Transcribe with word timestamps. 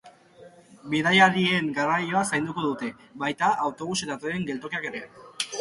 Bidaiarien 0.93 1.69
garraioa 1.75 2.23
zainduko 2.31 2.65
dute, 2.71 2.91
baita 3.25 3.53
autobus 3.67 3.99
eta 4.07 4.21
tren 4.25 4.49
geltokiak 4.51 4.93
ere. 4.93 5.05